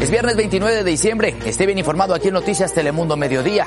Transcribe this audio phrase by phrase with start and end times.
[0.00, 1.36] Es viernes 29 de diciembre.
[1.44, 3.66] Esté bien informado aquí en Noticias Telemundo Mediodía.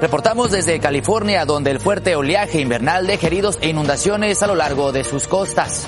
[0.00, 4.90] Reportamos desde California, donde el fuerte oleaje invernal deja heridos e inundaciones a lo largo
[4.90, 5.86] de sus costas.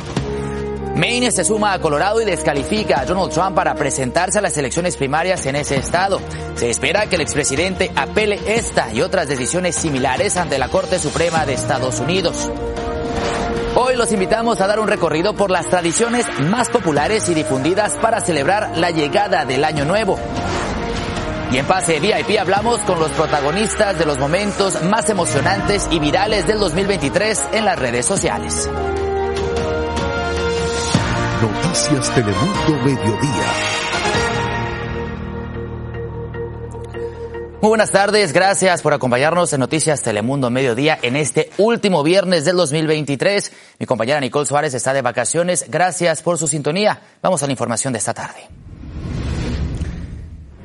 [0.95, 4.97] Maine se suma a Colorado y descalifica a Donald Trump para presentarse a las elecciones
[4.97, 6.21] primarias en ese estado.
[6.55, 11.45] Se espera que el expresidente apele esta y otras decisiones similares ante la Corte Suprema
[11.47, 12.49] de Estados Unidos.
[13.77, 18.21] Hoy los invitamos a dar un recorrido por las tradiciones más populares y difundidas para
[18.21, 20.17] celebrar la llegada del Año Nuevo.
[21.51, 26.47] Y en Pase VIP hablamos con los protagonistas de los momentos más emocionantes y virales
[26.47, 28.69] del 2023 en las redes sociales.
[31.43, 33.84] Noticias Telemundo Mediodía.
[37.65, 42.57] Muy buenas tardes, gracias por acompañarnos en Noticias Telemundo Mediodía en este último viernes del
[42.57, 43.53] 2023.
[43.79, 47.01] Mi compañera Nicole Suárez está de vacaciones, gracias por su sintonía.
[47.23, 48.51] Vamos a la información de esta tarde.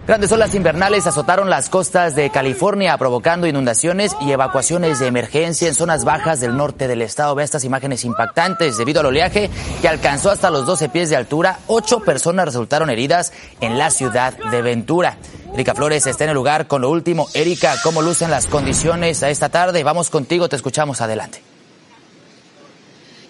[0.09, 5.75] Grandes olas invernales azotaron las costas de California, provocando inundaciones y evacuaciones de emergencia en
[5.75, 7.35] zonas bajas del norte del estado.
[7.35, 9.51] Ve estas imágenes impactantes debido al oleaje
[9.83, 11.59] que alcanzó hasta los 12 pies de altura.
[11.67, 15.19] Ocho personas resultaron heridas en la ciudad de Ventura.
[15.53, 17.27] Erika Flores está en el lugar con lo último.
[17.35, 19.83] Erika, ¿cómo lucen las condiciones a esta tarde?
[19.83, 21.48] Vamos contigo, te escuchamos adelante.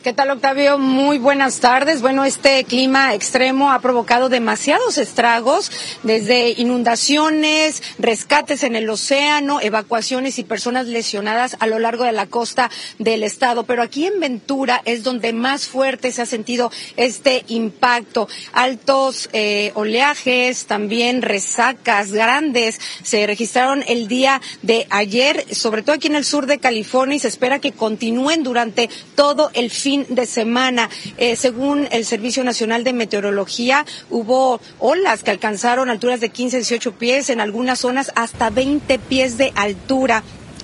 [0.01, 0.77] ¿Qué tal, Octavio?
[0.77, 2.01] Muy buenas tardes.
[2.01, 5.69] Bueno, este clima extremo ha provocado demasiados estragos,
[6.03, 12.27] desde inundaciones, rescates en el océano, evacuaciones y personas lesionadas a lo largo de la
[12.27, 13.65] costa del estado.
[13.65, 18.29] Pero aquí en Ventura es donde más fuerte se ha sentido este impacto.
[18.53, 26.07] Altos eh, oleajes, también resacas grandes se registraron el día de ayer, sobre todo aquí
[26.07, 30.25] en el sur de California, y se espera que continúen durante todo el fin de
[30.25, 30.89] semana.
[31.17, 36.91] Eh, según el Servicio Nacional de Meteorología, hubo olas que alcanzaron alturas de 15 18
[36.93, 40.23] pies, en algunas zonas hasta 20 pies de altura.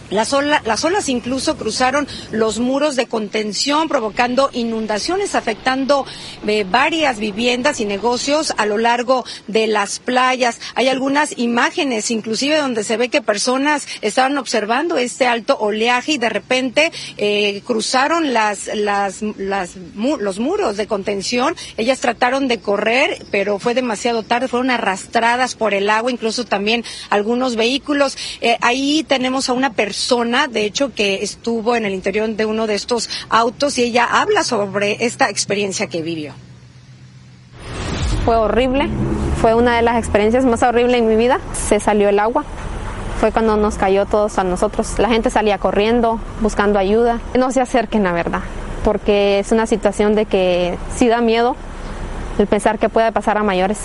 [0.09, 0.35] Las,
[0.65, 6.05] las, olas incluso cruzaron los muros de contención, provocando inundaciones, afectando
[6.45, 10.59] eh, varias viviendas y negocios a lo largo de las playas.
[10.75, 16.17] Hay algunas imágenes, inclusive, donde se ve que personas estaban observando este alto oleaje y
[16.17, 21.55] de repente eh, cruzaron las, las, los muros de contención.
[21.77, 26.83] Ellas trataron de correr, pero fue demasiado tarde, fueron arrastradas por el agua, incluso también
[27.09, 28.17] algunos vehículos.
[28.41, 32.67] Eh, ahí tenemos a una persona, de hecho, que estuvo en el interior de uno
[32.67, 36.33] de estos autos y ella habla sobre esta experiencia que vivió.
[38.25, 38.89] Fue horrible,
[39.39, 41.39] fue una de las experiencias más horribles en mi vida.
[41.53, 42.43] Se salió el agua,
[43.21, 44.99] fue cuando nos cayó todos a nosotros.
[44.99, 47.21] La gente salía corriendo, buscando ayuda.
[47.33, 48.41] No se acerquen, la verdad,
[48.83, 51.55] porque es una situación de que sí da miedo
[52.37, 53.79] el pensar que puede pasar a mayores.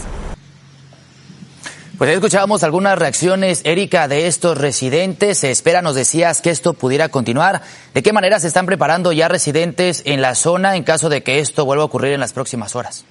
[2.01, 5.37] Pues escuchábamos algunas reacciones, Erika, de estos residentes.
[5.37, 7.61] Se espera, nos decías, que esto pudiera continuar.
[7.93, 11.41] ¿De qué manera se están preparando ya residentes en la zona en caso de que
[11.41, 13.05] esto vuelva a ocurrir en las próximas horas?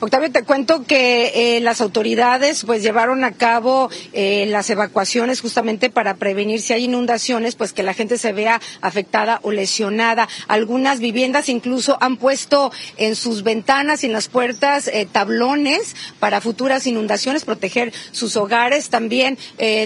[0.00, 5.88] Octavio, te cuento que eh, las autoridades pues llevaron a cabo eh, las evacuaciones justamente
[5.88, 10.28] para prevenir si hay inundaciones, pues que la gente se vea afectada o lesionada.
[10.48, 16.40] Algunas viviendas incluso han puesto en sus ventanas y en las puertas eh, tablones para
[16.40, 18.88] futuras inundaciones, proteger sus hogares.
[18.88, 19.38] También,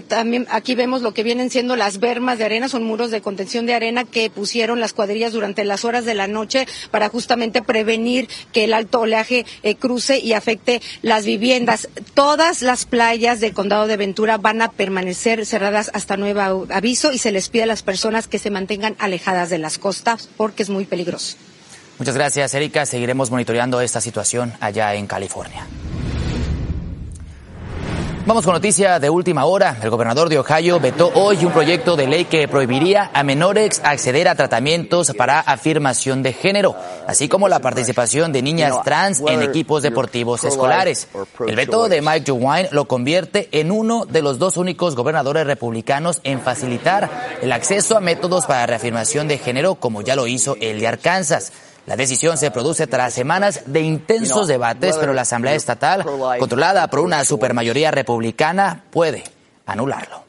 [0.08, 3.66] también aquí vemos lo que vienen siendo las bermas de arena, son muros de contención
[3.66, 8.28] de arena que pusieron las cuadrillas durante las horas de la noche para justamente prevenir
[8.52, 9.44] que el alto oleaje
[9.78, 11.88] cruce y afecte las viviendas.
[12.14, 17.18] Todas las playas del condado de Ventura van a permanecer cerradas hasta nuevo aviso y
[17.18, 20.70] se les pide a las personas que se mantengan alejadas de las costas porque es
[20.70, 21.36] muy peligroso.
[21.98, 22.86] Muchas gracias, Erika.
[22.86, 25.66] Seguiremos monitoreando esta situación allá en California.
[28.28, 29.78] Vamos con noticia de última hora.
[29.82, 34.28] El gobernador de Ohio vetó hoy un proyecto de ley que prohibiría a menores acceder
[34.28, 39.82] a tratamientos para afirmación de género, así como la participación de niñas trans en equipos
[39.82, 41.08] deportivos escolares.
[41.46, 46.20] El veto de Mike DeWine lo convierte en uno de los dos únicos gobernadores republicanos
[46.22, 50.80] en facilitar el acceso a métodos para reafirmación de género, como ya lo hizo el
[50.80, 51.50] de Arkansas.
[51.88, 56.04] La decisión se produce tras semanas de intensos debates, pero la Asamblea Estatal,
[56.38, 59.24] controlada por una supermayoría republicana, puede
[59.64, 60.27] anularlo.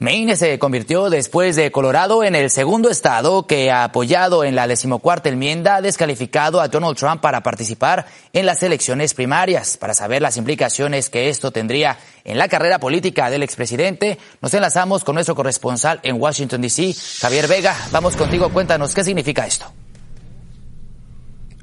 [0.00, 5.28] Maine se convirtió después de Colorado en el segundo estado que apoyado en la decimocuarta
[5.28, 9.76] enmienda descalificado a Donald Trump para participar en las elecciones primarias.
[9.76, 15.04] Para saber las implicaciones que esto tendría en la carrera política del expresidente, nos enlazamos
[15.04, 17.76] con nuestro corresponsal en Washington, D.C., Javier Vega.
[17.92, 19.72] Vamos contigo, cuéntanos qué significa esto.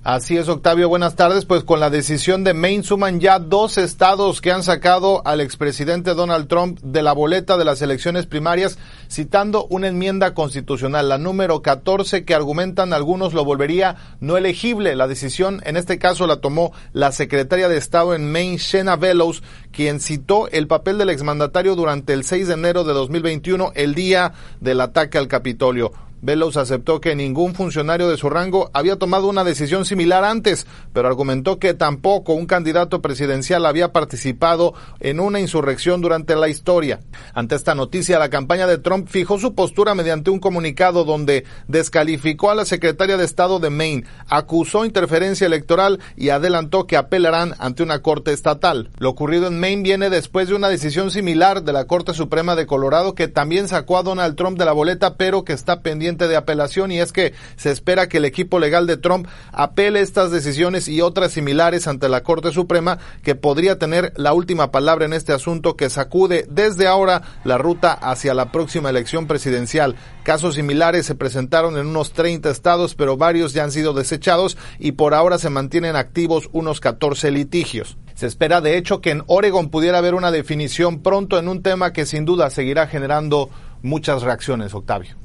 [0.03, 0.89] Así es, Octavio.
[0.89, 1.45] Buenas tardes.
[1.45, 6.15] Pues con la decisión de Maine suman ya dos estados que han sacado al expresidente
[6.15, 8.80] Donald Trump de la boleta de las elecciones primarias,
[9.12, 14.95] citando una enmienda constitucional, la número 14, que argumentan algunos lo volvería no elegible.
[14.95, 19.44] La decisión, en este caso, la tomó la secretaria de Estado en Maine, Shena Bellows,
[19.71, 24.33] quien citó el papel del exmandatario durante el 6 de enero de 2021, el día
[24.62, 25.92] del ataque al Capitolio.
[26.22, 31.08] Velos aceptó que ningún funcionario de su rango había tomado una decisión similar antes, pero
[31.08, 37.00] argumentó que tampoco un candidato presidencial había participado en una insurrección durante la historia.
[37.34, 42.52] Ante esta noticia, la campaña de Trump fijó su postura mediante un comunicado donde descalificó
[42.52, 47.82] a la secretaria de Estado de Maine, acusó interferencia electoral y adelantó que apelarán ante
[47.82, 48.92] una corte estatal.
[49.00, 52.68] Lo ocurrido en Maine viene después de una decisión similar de la Corte Suprema de
[52.68, 56.36] Colorado que también sacó a Donald Trump de la boleta, pero que está pendiente de
[56.36, 60.88] apelación y es que se espera que el equipo legal de Trump apele estas decisiones
[60.88, 65.34] y otras similares ante la Corte Suprema que podría tener la última palabra en este
[65.34, 69.96] asunto que sacude desde ahora la ruta hacia la próxima elección presidencial.
[70.24, 74.94] Casos similares se presentaron en unos 30 estados, pero varios ya han sido desechados y
[74.94, 77.98] por ahora se mantienen activos unos 14 litigios.
[78.16, 81.92] Se espera de hecho que en Oregon pudiera haber una definición pronto en un tema
[81.94, 83.50] que sin duda seguirá generando
[83.81, 85.16] muchas reacciones, Octavio.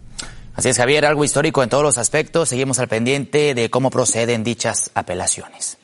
[0.56, 2.48] Así es, Javier, algo histórico en todos los aspectos.
[2.48, 5.76] Seguimos al pendiente de cómo proceden dichas apelaciones.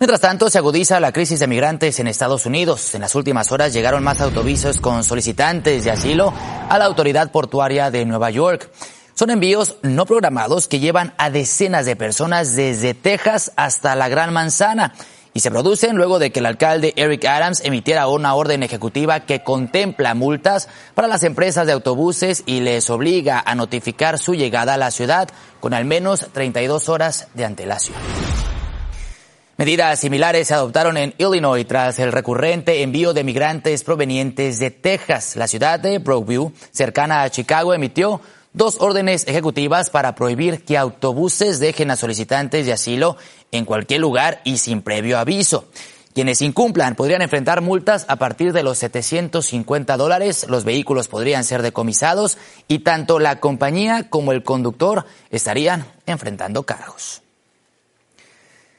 [0.00, 2.94] Mientras tanto, se agudiza la crisis de migrantes en Estados Unidos.
[2.94, 6.32] En las últimas horas llegaron más autobuses con solicitantes de asilo
[6.70, 8.70] a la autoridad portuaria de Nueva York.
[9.12, 14.32] Son envíos no programados que llevan a decenas de personas desde Texas hasta la Gran
[14.32, 14.94] Manzana
[15.38, 19.44] y se producen luego de que el alcalde Eric Adams emitiera una orden ejecutiva que
[19.44, 24.76] contempla multas para las empresas de autobuses y les obliga a notificar su llegada a
[24.76, 25.28] la ciudad
[25.60, 27.96] con al menos 32 horas de antelación.
[29.58, 35.36] Medidas similares se adoptaron en Illinois tras el recurrente envío de migrantes provenientes de Texas.
[35.36, 38.20] La ciudad de Brookview, cercana a Chicago, emitió
[38.52, 43.16] dos órdenes ejecutivas para prohibir que autobuses dejen a solicitantes de asilo
[43.52, 45.68] en cualquier lugar y sin previo aviso.
[46.14, 51.62] Quienes incumplan podrían enfrentar multas a partir de los 750 dólares, los vehículos podrían ser
[51.62, 57.22] decomisados y tanto la compañía como el conductor estarían enfrentando cargos.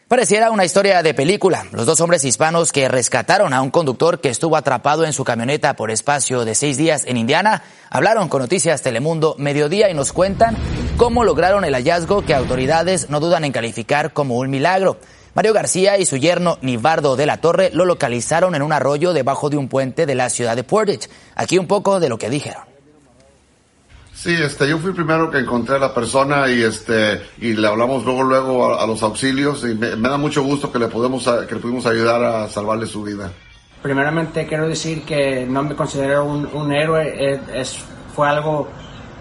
[0.10, 1.68] Pareciera una historia de película.
[1.72, 5.76] Los dos hombres hispanos que rescataron a un conductor que estuvo atrapado en su camioneta
[5.76, 7.62] por espacio de seis días en Indiana
[7.92, 10.58] hablaron con Noticias Telemundo Mediodía y nos cuentan
[10.98, 14.98] cómo lograron el hallazgo que autoridades no dudan en calificar como un milagro.
[15.36, 19.52] Mario García y su yerno Nivardo de la Torre lo localizaron en un arroyo debajo
[19.52, 21.08] de un puente de la ciudad de Portage.
[21.36, 22.69] Aquí un poco de lo que dijeron.
[24.22, 28.04] Sí, este, yo fui primero que encontré a la persona y este, y le hablamos
[28.04, 31.86] luego, luego a, los auxilios y me, da mucho gusto que le podemos, que pudimos
[31.86, 33.32] ayudar a salvarle su vida.
[33.82, 37.78] Primeramente quiero decir que no me considero un, héroe, es,
[38.14, 38.68] fue algo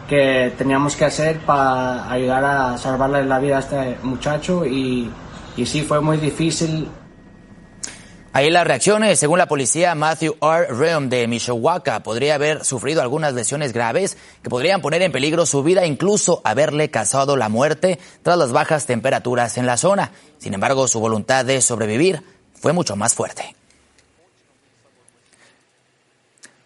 [0.08, 5.08] que teníamos que hacer para ayudar a salvarle la vida a este muchacho y,
[5.56, 6.88] y sí fue muy difícil
[8.32, 10.66] Ahí las reacciones, según la policía, Matthew R.
[10.68, 15.62] Reum de Mishawaka podría haber sufrido algunas lesiones graves que podrían poner en peligro su
[15.62, 20.12] vida, incluso haberle causado la muerte tras las bajas temperaturas en la zona.
[20.36, 23.57] Sin embargo, su voluntad de sobrevivir fue mucho más fuerte.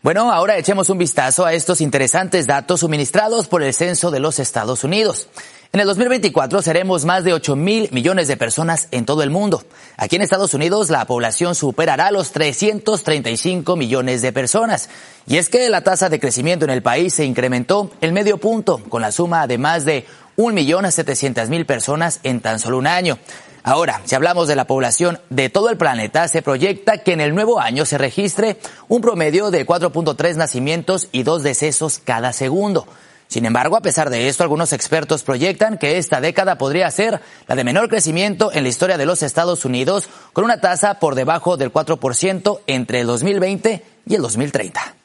[0.03, 4.41] Bueno, ahora echemos un vistazo a estos interesantes datos suministrados por el Censo de los
[4.41, 5.29] Estados Unidos.
[5.73, 9.63] En el 2024 seremos más de 8 mil millones de personas en todo el mundo.
[9.97, 14.89] Aquí en Estados Unidos la población superará los 335 millones de personas.
[15.29, 18.79] Y es que la tasa de crecimiento en el país se incrementó el medio punto
[18.89, 20.05] con la suma de más de
[20.37, 23.19] 1.700.000 personas en tan solo un año.
[23.65, 27.35] Ahora, si hablamos de la población de todo el planeta, se proyecta que en el
[27.35, 28.57] nuevo año se registre
[28.89, 32.87] un promedio de 4.3 nacimientos y dos decesos cada segundo.
[33.29, 37.55] Sin embargo, a pesar de esto, algunos expertos proyectan que esta década podría ser la
[37.55, 41.57] de menor crecimiento en la historia de los Estados Unidos, con una tasa por debajo
[41.57, 45.02] del 4% entre el 2020 y el 2030.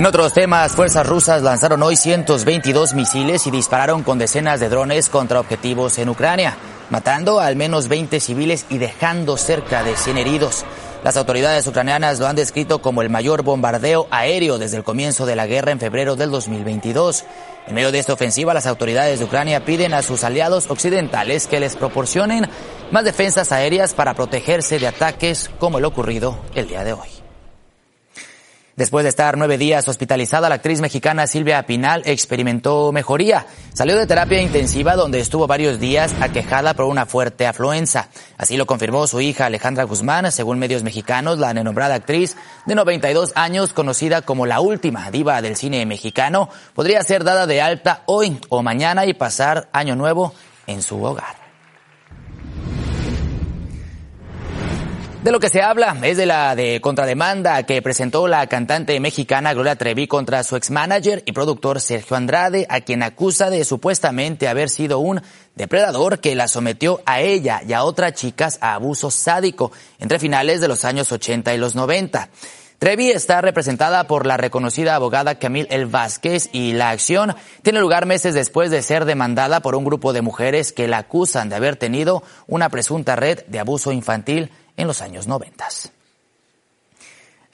[0.00, 5.10] En otros temas, fuerzas rusas lanzaron hoy 122 misiles y dispararon con decenas de drones
[5.10, 6.56] contra objetivos en Ucrania,
[6.88, 10.64] matando al menos 20 civiles y dejando cerca de 100 heridos.
[11.04, 15.36] Las autoridades ucranianas lo han descrito como el mayor bombardeo aéreo desde el comienzo de
[15.36, 17.24] la guerra en febrero del 2022.
[17.66, 21.60] En medio de esta ofensiva, las autoridades de Ucrania piden a sus aliados occidentales que
[21.60, 22.48] les proporcionen
[22.90, 27.19] más defensas aéreas para protegerse de ataques como el ocurrido el día de hoy.
[28.76, 33.46] Después de estar nueve días hospitalizada, la actriz mexicana Silvia Pinal experimentó mejoría.
[33.74, 38.08] Salió de terapia intensiva donde estuvo varios días aquejada por una fuerte afluenza.
[38.38, 40.30] Así lo confirmó su hija Alejandra Guzmán.
[40.32, 42.36] Según medios mexicanos, la renombrada actriz
[42.66, 47.60] de 92 años, conocida como la última diva del cine mexicano, podría ser dada de
[47.60, 50.32] alta hoy o mañana y pasar año nuevo
[50.66, 51.39] en su hogar.
[55.22, 59.52] De lo que se habla es de la de contrademanda que presentó la cantante mexicana
[59.52, 64.70] Gloria Trevi contra su ex-manager y productor Sergio Andrade, a quien acusa de supuestamente haber
[64.70, 65.20] sido un
[65.56, 70.62] depredador que la sometió a ella y a otras chicas a abuso sádico entre finales
[70.62, 72.30] de los años 80 y los 90.
[72.78, 78.06] Trevi está representada por la reconocida abogada Camille El Vázquez y la acción tiene lugar
[78.06, 81.76] meses después de ser demandada por un grupo de mujeres que la acusan de haber
[81.76, 85.68] tenido una presunta red de abuso infantil en los años 90.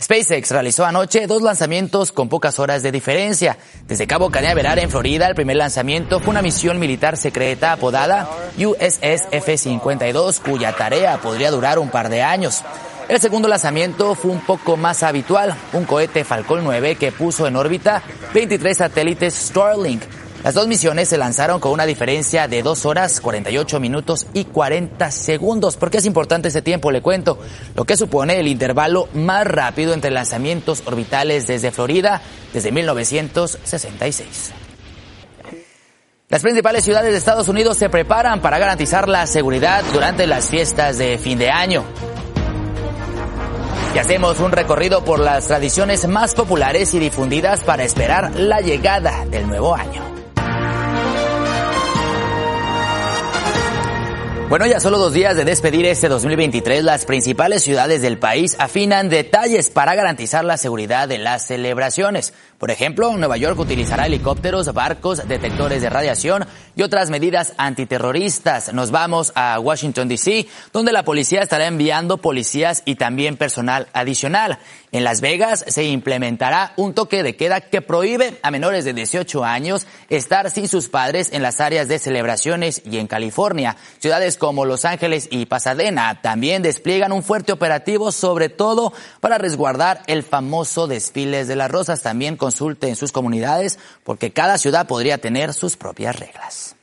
[0.01, 3.57] SpaceX realizó anoche dos lanzamientos con pocas horas de diferencia.
[3.87, 8.29] Desde Cabo Cañaveral, en Florida, el primer lanzamiento fue una misión militar secreta apodada
[8.59, 12.63] USS F-52, cuya tarea podría durar un par de años.
[13.09, 17.57] El segundo lanzamiento fue un poco más habitual, un cohete Falcon 9 que puso en
[17.57, 18.03] órbita
[18.35, 20.03] 23 satélites Starlink,
[20.47, 25.11] las dos misiones se lanzaron con una diferencia de 2 horas, 48 minutos y 40
[25.11, 25.77] segundos.
[25.77, 26.93] ¿Por qué es importante ese tiempo?
[26.93, 27.37] Le cuento.
[27.75, 32.23] Lo que supone el intervalo más rápido entre lanzamientos orbitales desde Florida
[32.55, 34.53] desde 1966.
[36.29, 40.97] Las principales ciudades de Estados Unidos se preparan para garantizar la seguridad durante las fiestas
[40.97, 41.83] de fin de año.
[43.97, 49.27] Y hacemos un recorrido por las tradiciones más populares y difundidas para esperar la llegada
[49.27, 50.16] del nuevo año.
[54.49, 59.09] Bueno, ya solo dos días de despedir este 2023, las principales ciudades del país afinan
[59.09, 62.33] detalles para garantizar la seguridad de las celebraciones.
[62.57, 68.73] Por ejemplo, Nueva York utilizará helicópteros, barcos, detectores de radiación y otras medidas antiterroristas.
[68.73, 74.59] Nos vamos a Washington, D.C., donde la policía estará enviando policías y también personal adicional.
[74.93, 79.45] En Las Vegas se implementará un toque de queda que prohíbe a menores de 18
[79.45, 83.77] años estar sin sus padres en las áreas de celebraciones y en California.
[83.99, 90.03] Ciudades como Los Ángeles y Pasadena también despliegan un fuerte operativo, sobre todo para resguardar
[90.07, 92.03] el famoso desfiles de las rosas.
[92.03, 96.77] También consulte en sus comunidades porque cada ciudad podría tener sus propias reglas.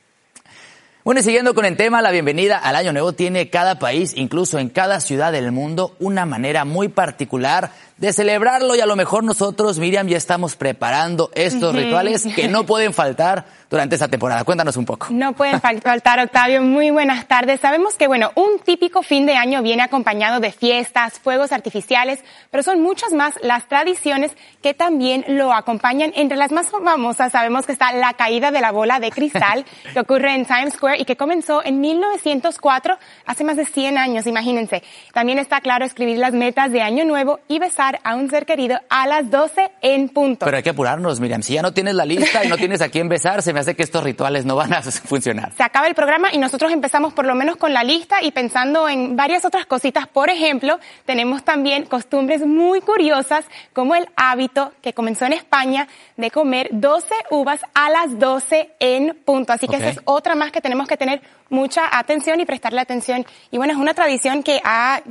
[1.04, 4.58] Bueno, y siguiendo con el tema, la bienvenida al Año Nuevo tiene cada país, incluso
[4.58, 9.22] en cada ciudad del mundo, una manera muy particular de celebrarlo y a lo mejor
[9.22, 14.44] nosotros, Miriam, ya estamos preparando estos rituales que no pueden faltar durante esta temporada.
[14.44, 15.08] Cuéntanos un poco.
[15.10, 16.62] No pueden faltar, Octavio.
[16.62, 17.60] Muy buenas tardes.
[17.60, 22.20] Sabemos que, bueno, un típico fin de año viene acompañado de fiestas, fuegos artificiales,
[22.50, 24.32] pero son muchas más las tradiciones
[24.62, 26.12] que también lo acompañan.
[26.16, 30.00] Entre las más famosas sabemos que está la caída de la bola de cristal que
[30.00, 34.82] ocurre en Times Square y que comenzó en 1904, hace más de 100 años, imagínense.
[35.12, 38.78] También está claro escribir las metas de año nuevo y besar a un ser querido
[38.88, 40.44] a las 12 en punto.
[40.44, 41.42] Pero hay que apurarnos, Miriam.
[41.42, 43.74] Si ya no tienes la lista y no tienes a quién besar, se me hace
[43.74, 45.52] que estos rituales no van a funcionar.
[45.56, 48.88] Se acaba el programa y nosotros empezamos por lo menos con la lista y pensando
[48.88, 50.06] en varias otras cositas.
[50.06, 56.30] Por ejemplo, tenemos también costumbres muy curiosas como el hábito que comenzó en España de
[56.30, 59.52] comer 12 uvas a las 12 en punto.
[59.52, 63.26] Así que esa es otra más que tenemos que tener mucha atención y prestarle atención.
[63.50, 65.02] Y bueno, es una tradición que ha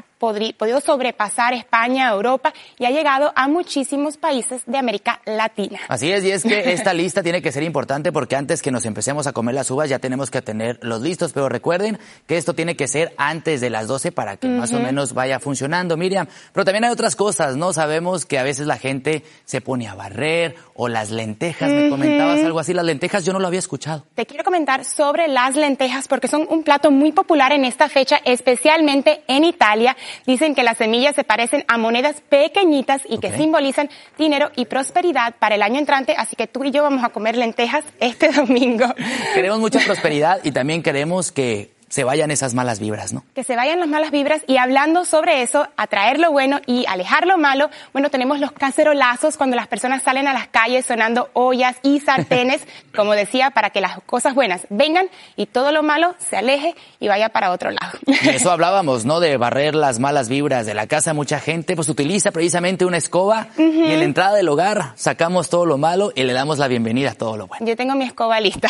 [0.58, 5.80] podido sobrepasar España, Europa y ha llegado a muchísimos países de América Latina.
[5.88, 8.86] Así es, y es que esta lista tiene que ser importante porque antes que nos
[8.86, 12.76] empecemos a comer las uvas ya tenemos que tenerlos listos, pero recuerden que esto tiene
[12.76, 16.28] que ser antes de las 12 para que más o menos vaya funcionando, Miriam.
[16.54, 17.74] Pero también hay otras cosas, ¿no?
[17.74, 22.40] Sabemos que a veces la gente se pone a barrer o las lentejas, me comentabas
[22.44, 24.06] algo así, las lentejas yo no lo había escuchado.
[24.16, 28.20] Te quiero comentar sobre las lentejas porque son un plato muy popular en esta fecha,
[28.24, 29.96] especialmente en Italia.
[30.26, 35.36] Dicen que las semillas se parecen a monedas pequeñitas y que simbolizan dinero y prosperidad
[35.40, 38.86] para el año entrante, así que tú y yo vamos a comer lentejas este domingo.
[39.34, 43.24] Queremos mucha prosperidad y también queremos que se vayan esas malas vibras, ¿no?
[43.36, 47.28] Que se vayan las malas vibras y hablando sobre eso, atraer lo bueno y alejar
[47.28, 51.76] lo malo, bueno, tenemos los cacerolazos cuando las personas salen a las calles sonando ollas
[51.84, 56.36] y sartenes, como decía, para que las cosas buenas vengan y todo lo malo se
[56.36, 58.00] aleje y vaya para otro lado.
[58.08, 59.20] Y eso hablábamos, ¿no?
[59.20, 61.14] De barrer las malas vibras de la casa.
[61.14, 65.68] Mucha gente pues utiliza precisamente una escoba y en la entrada del hogar sacamos todo
[65.68, 67.64] lo malo y le damos la bienvenida a todo lo bueno.
[67.68, 68.68] Yo tengo mi escoba lista.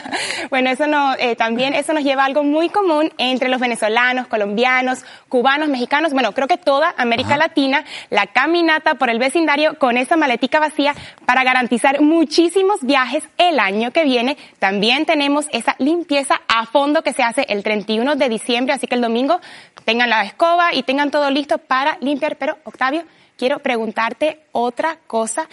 [0.50, 3.58] bueno, eso no, eh, también eso nos lleva a algo muy muy común entre los
[3.58, 9.78] venezolanos, colombianos, cubanos, mexicanos, bueno, creo que toda América Latina, la caminata por el vecindario
[9.78, 14.36] con esa maletica vacía para garantizar muchísimos viajes el año que viene.
[14.58, 18.96] También tenemos esa limpieza a fondo que se hace el 31 de diciembre, así que
[18.96, 19.40] el domingo
[19.86, 22.36] tengan la escoba y tengan todo listo para limpiar.
[22.36, 23.04] Pero, Octavio,
[23.38, 25.48] quiero preguntarte otra cosa.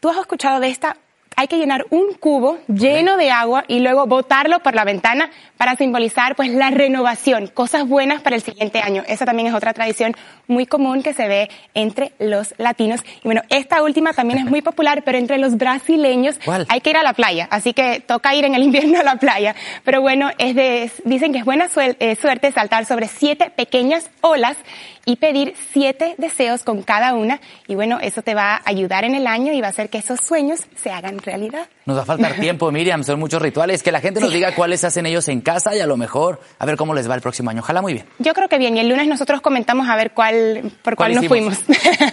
[0.00, 0.98] ¿Tú has escuchado de esta
[1.36, 5.76] hay que llenar un cubo lleno de agua y luego botarlo por la ventana para
[5.76, 9.02] simbolizar pues la renovación, cosas buenas para el siguiente año.
[9.06, 10.14] Esa también es otra tradición
[10.48, 13.00] muy común que se ve entre los latinos.
[13.22, 16.96] Y bueno, esta última también es muy popular, pero entre los brasileños hay que ir
[16.96, 19.54] a la playa, así que toca ir en el invierno a la playa.
[19.84, 24.56] Pero bueno, es de, dicen que es buena eh, suerte saltar sobre siete pequeñas olas
[25.04, 27.40] y pedir siete deseos con cada una.
[27.66, 29.98] Y bueno, eso te va a ayudar en el año y va a hacer que
[29.98, 31.66] esos sueños se hagan realidad.
[31.86, 33.82] Nos va a faltar tiempo, Miriam, son muchos rituales.
[33.82, 36.66] Que la gente nos diga cuáles hacen ellos en casa y a lo mejor a
[36.66, 37.60] ver cómo les va el próximo año.
[37.60, 38.06] Ojalá muy bien.
[38.18, 41.26] Yo creo que bien, y el lunes nosotros comentamos a ver cuál, por cuál, nos
[41.26, 41.58] fuimos.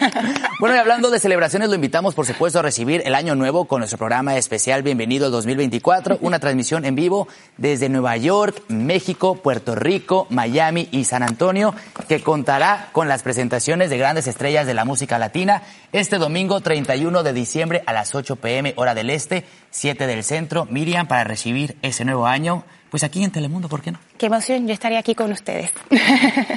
[0.60, 3.80] bueno, y hablando de celebraciones, lo invitamos, por supuesto, a recibir el año nuevo con
[3.80, 7.28] nuestro programa especial Bienvenido al 2024, una transmisión en vivo
[7.58, 11.74] desde Nueva York, México, Puerto Rico, Miami y San Antonio,
[12.08, 17.24] que contará con las presentaciones de grandes estrellas de la música latina este domingo 31
[17.24, 21.78] de diciembre a las 8 pm hora del este 7 del centro, Miriam, para recibir
[21.82, 22.64] ese nuevo año.
[22.90, 24.00] Pues aquí en Telemundo, ¿por qué no?
[24.18, 25.72] Qué emoción, yo estaría aquí con ustedes.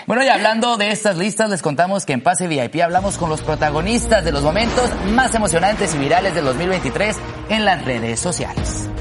[0.06, 3.40] Bueno, y hablando de estas listas, les contamos que en Pase VIP hablamos con los
[3.40, 7.16] protagonistas de los momentos más emocionantes y virales del 2023
[7.48, 8.91] en las redes sociales.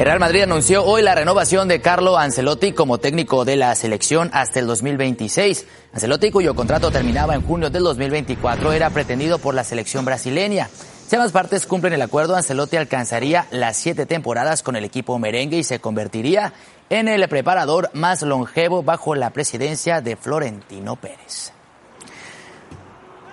[0.00, 4.30] El Real Madrid anunció hoy la renovación de Carlo Ancelotti como técnico de la selección
[4.32, 5.66] hasta el 2026.
[5.92, 10.70] Ancelotti, cuyo contrato terminaba en junio del 2024, era pretendido por la selección brasileña.
[11.06, 15.58] Si ambas partes cumplen el acuerdo, Ancelotti alcanzaría las siete temporadas con el equipo merengue
[15.58, 16.54] y se convertiría
[16.88, 21.52] en el preparador más longevo bajo la presidencia de Florentino Pérez.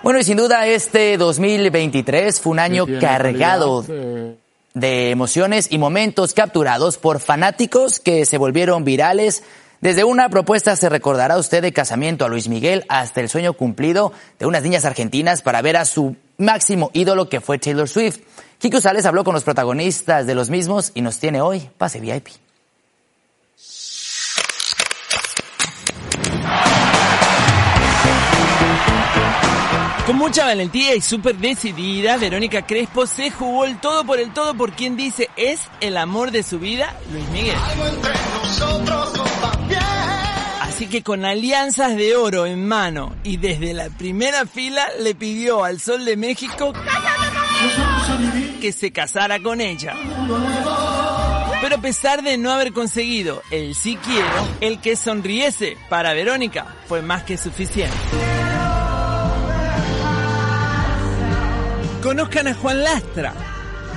[0.03, 3.86] Bueno, y sin duda este 2023 fue un año cargado
[4.79, 9.44] de emociones y momentos capturados por fanáticos que se volvieron virales.
[9.81, 14.11] Desde una propuesta se recordará usted de casamiento a Luis Miguel hasta el sueño cumplido
[14.40, 18.20] de unas niñas argentinas para ver a su máximo ídolo que fue Taylor Swift.
[18.59, 22.27] Kiko Sales habló con los protagonistas de los mismos y nos tiene hoy Pase VIP.
[30.07, 34.55] Con mucha valentía y súper decidida, Verónica Crespo se jugó el todo por el todo
[34.55, 37.57] por quien dice es el amor de su vida, Luis Miguel.
[40.61, 45.65] Así que con alianzas de oro en mano y desde la primera fila le pidió
[45.65, 46.72] al Sol de México
[48.61, 49.93] que se casara con ella.
[51.61, 56.77] Pero a pesar de no haber conseguido el sí quiero, el que sonriese para Verónica
[56.87, 58.36] fue más que suficiente.
[62.07, 63.33] Conozcan a Juan Lastra.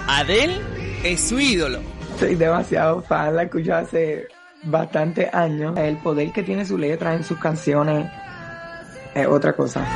[0.09, 0.61] Adel
[1.05, 1.79] es su ídolo.
[2.19, 4.27] Soy demasiado fan, la escucho hace
[4.65, 5.79] bastante años.
[5.79, 8.11] El poder que tiene su letra en sus canciones
[9.15, 9.87] es otra cosa.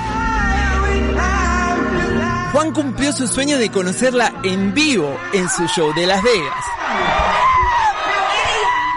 [2.53, 6.65] Juan cumplió su sueño de conocerla en vivo en su show de Las Vegas.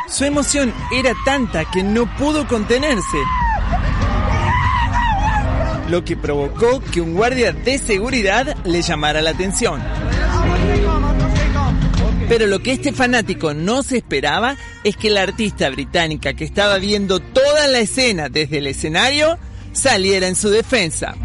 [0.10, 3.17] Su emoción era tanta que no pudo contenerse
[5.89, 9.82] lo que provocó que un guardia de seguridad le llamara la atención.
[12.28, 16.78] Pero lo que este fanático no se esperaba es que la artista británica que estaba
[16.78, 19.38] viendo toda la escena desde el escenario
[19.71, 21.15] saliera en su defensa.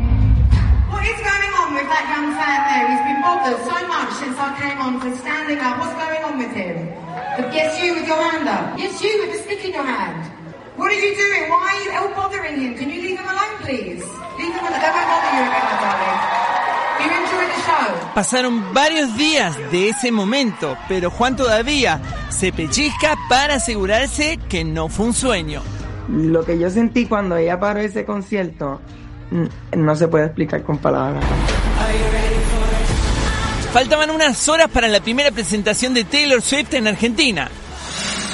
[10.77, 11.51] What are you doing?
[11.51, 12.75] Why are you bothering him?
[12.79, 14.01] Can you leave him alone, please?
[14.41, 14.81] Leave him alone.
[14.81, 16.19] Don't bother you again, darling.
[16.97, 18.02] You enjoy the show.
[18.15, 24.89] Pasaron varios días de ese momento, pero Juan todavía se pellizca para asegurarse que no
[24.89, 25.63] fue un sueño.
[26.09, 28.81] Lo que yo sentí cuando ella paró ese concierto
[29.75, 31.25] no se puede explicar con palabras.
[33.73, 37.49] Faltaban unas horas para la primera presentación de Taylor Swift en Argentina.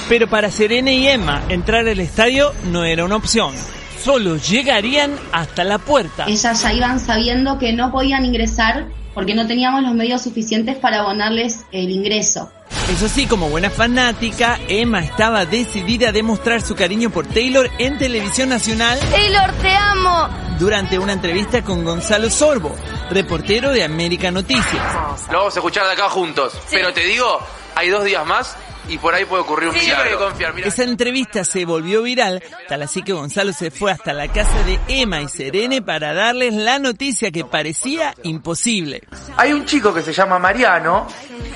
[0.09, 3.55] Pero para Serena y Emma entrar al estadio no era una opción.
[4.03, 6.25] Solo llegarían hasta la puerta.
[6.27, 8.87] Ellas ya iban sabiendo que no podían ingresar
[9.19, 12.53] porque no teníamos los medios suficientes para abonarles el ingreso.
[12.89, 17.99] Eso sí, como buena fanática, Emma estaba decidida a demostrar su cariño por Taylor en
[17.99, 18.97] televisión nacional.
[19.11, 20.29] Taylor, te amo.
[20.61, 22.73] Durante una entrevista con Gonzalo Sorbo,
[23.11, 24.95] reportero de América Noticias.
[25.33, 26.53] Lo vamos a escuchar de acá juntos.
[26.71, 27.41] Pero te digo,
[27.75, 28.57] hay dos días más
[28.89, 30.19] y por ahí puede ocurrir un milagro.
[30.19, 30.59] confiar.
[30.61, 34.79] Esa entrevista se volvió viral, tal así que Gonzalo se fue hasta la casa de
[34.89, 39.03] Emma y Serene para darles la noticia que parecía imposible.
[39.37, 41.07] Hay un chico que se llama Mariano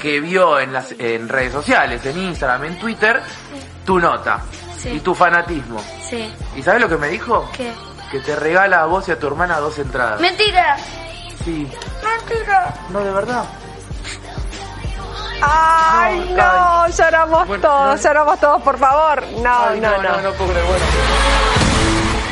[0.01, 3.23] que vio en las en redes sociales, en Instagram, en Twitter,
[3.85, 4.43] tu nota
[4.85, 5.81] y tu fanatismo.
[6.09, 6.31] Sí.
[6.57, 7.49] ¿Y sabes lo que me dijo?
[7.57, 7.73] ¿Qué?
[8.11, 10.21] Que te regala a vos y a tu hermana dos entradas.
[10.21, 10.77] ¡Mentira!
[11.45, 11.67] Sí.
[12.03, 12.75] ¡Mentira!
[12.91, 13.45] No, de verdad.
[15.45, 19.25] Ay, no, lloramos todos, lloramos todos, por favor.
[19.43, 20.33] No, no, no.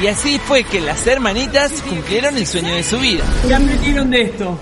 [0.00, 3.24] Y así fue que las hermanitas cumplieron el sueño de su vida.
[3.46, 4.58] ¿Qué aprendieron de esto?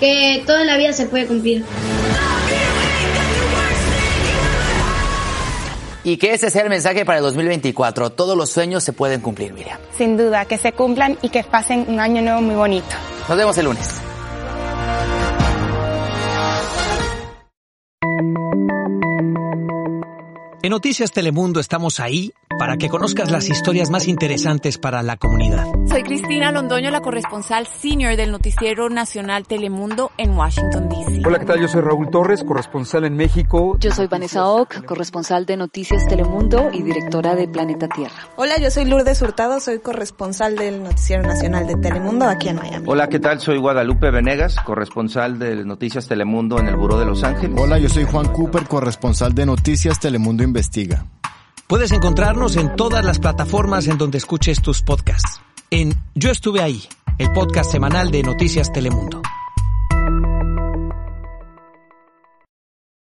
[0.00, 1.64] Que todo en la vida se puede cumplir.
[6.04, 8.10] Y que ese sea el mensaje para el 2024.
[8.10, 9.78] Todos los sueños se pueden cumplir, Miriam.
[9.98, 12.94] Sin duda, que se cumplan y que pasen un año nuevo muy bonito.
[13.28, 14.05] Nos vemos el lunes.
[20.66, 25.66] En Noticias Telemundo estamos ahí para que conozcas las historias más interesantes para la comunidad.
[25.88, 31.22] Soy Cristina Londoño, la corresponsal senior del Noticiero Nacional Telemundo en Washington, D.C.
[31.24, 31.60] Hola, ¿qué tal?
[31.60, 33.76] Yo soy Raúl Torres, corresponsal en México.
[33.78, 38.28] Yo soy Vanessa Ock, corresponsal de Noticias Telemundo y directora de Planeta Tierra.
[38.36, 42.84] Hola, yo soy Lourdes Hurtado, soy corresponsal del Noticiero Nacional de Telemundo aquí en Miami.
[42.88, 43.40] Hola, ¿qué tal?
[43.40, 47.58] Soy Guadalupe Venegas, corresponsal de Noticias Telemundo en el Buró de Los Ángeles.
[47.60, 51.04] Hola, yo soy Juan Cooper, corresponsal de Noticias Telemundo Investiga.
[51.68, 55.40] Puedes encontrarnos en todas las plataformas en donde escuches tus podcasts.
[55.68, 56.84] En Yo estuve ahí,
[57.18, 59.20] el podcast semanal de Noticias Telemundo.